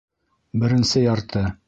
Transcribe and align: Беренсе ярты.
Беренсе 0.63 1.05
ярты. 1.05 1.45